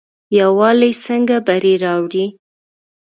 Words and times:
یووالی 0.39 0.91
څنګه 1.05 1.35
بری 1.47 1.73
راوړي؟ 1.83 2.25